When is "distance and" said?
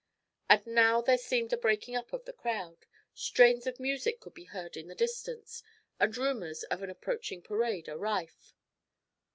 4.95-6.17